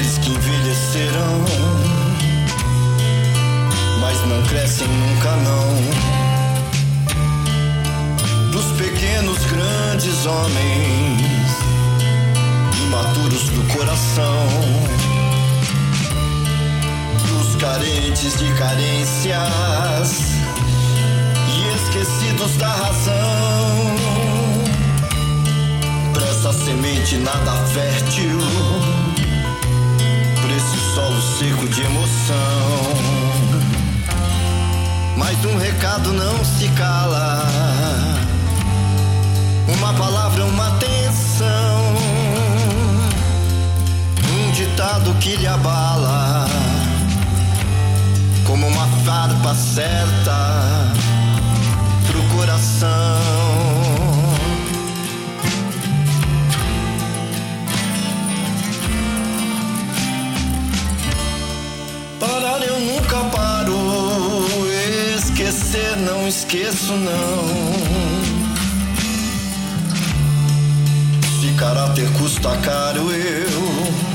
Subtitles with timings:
[0.00, 1.44] aqueles que envelheceram,
[4.00, 5.68] mas não crescem nunca não.
[8.50, 11.50] Dos pequenos grandes homens,
[12.82, 14.46] imaturos do coração,
[17.28, 20.10] dos carentes de carências
[21.46, 23.96] e esquecidos da razão.
[26.14, 29.09] Pra essa semente nada fértil
[31.40, 32.36] seco de emoção.
[35.16, 37.46] Mas um recado não se cala.
[39.66, 41.94] Uma palavra, uma atenção.
[44.34, 46.46] Um ditado que lhe abala.
[48.46, 50.92] Como uma farpa certa
[52.06, 53.49] pro coração.
[65.96, 67.44] Não esqueço não.
[71.40, 74.10] Se caráter custa caro eu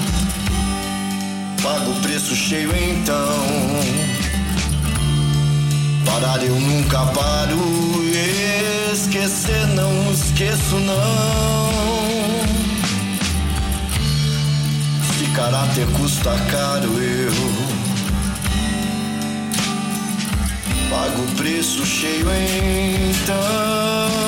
[1.62, 3.16] pago o preço cheio então.
[6.06, 7.60] Parar eu nunca paro,
[8.94, 11.70] esquecer não esqueço não.
[15.18, 17.85] Se caráter custa caro eu
[20.96, 24.25] pago o preço cheio então.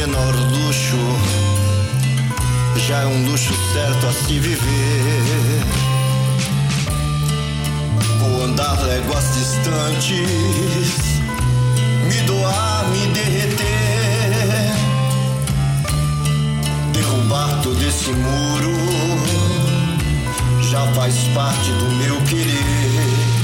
[0.00, 0.96] Menor luxo.
[2.88, 5.62] Já é um luxo certo a se viver.
[8.18, 11.00] Vou andar léguas distantes.
[12.08, 13.66] Me doar, me derreter.
[16.94, 18.80] Derrubar todo esse muro
[20.70, 23.40] já faz parte do meu querer.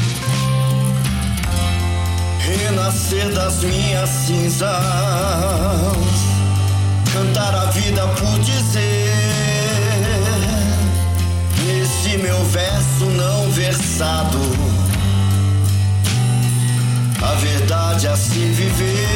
[2.46, 4.70] Renascer das minhas cinzas,
[7.86, 9.12] vida por dizer.
[11.66, 14.38] Nesse meu verso não versado,
[17.22, 19.06] a verdade a se viver.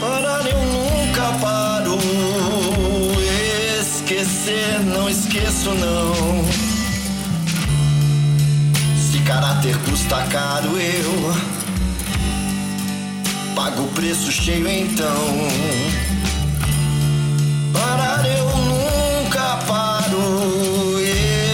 [0.00, 1.98] Parar eu nunca paro.
[3.80, 6.75] Esquecer não esqueço não.
[9.26, 11.56] Caráter custa caro eu
[13.56, 15.48] pago o preço cheio então.
[17.72, 21.00] Parar eu nunca paro.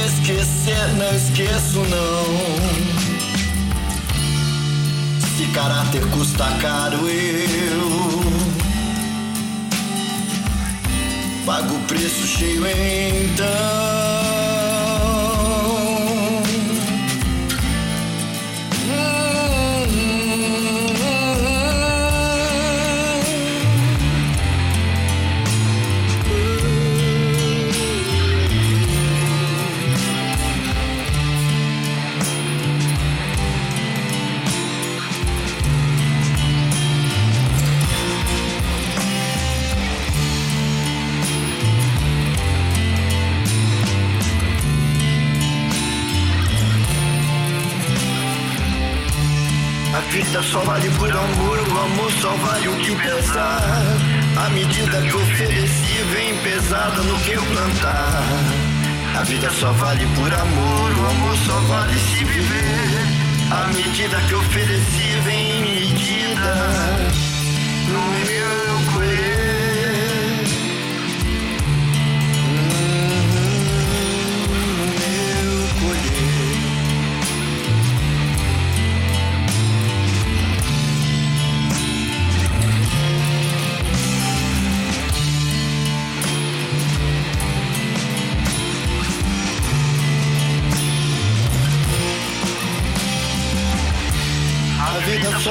[0.06, 2.26] Esquecer não esqueço não.
[5.36, 8.22] Se caráter custa caro, eu
[11.46, 14.01] pago o preço cheio então.
[50.12, 53.62] Vida só vale por amor, o amor só vale o que pesar.
[54.36, 58.22] A medida que ofereci vem pesada no que eu plantar.
[59.18, 63.06] A vida só vale por amor, o amor só vale se viver.
[63.52, 65.01] A medida que ofereci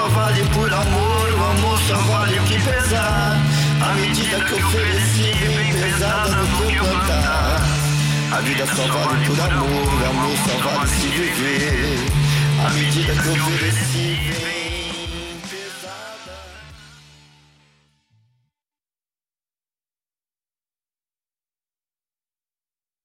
[0.02, 3.38] só vale por amor, o amor só vale o que pesar.
[3.82, 7.62] A medida que ofereci vem pesada no eu plantar.
[8.32, 12.00] A vida só vale por amor, amor só vale se viver.
[12.66, 14.61] A medida que ofereci vem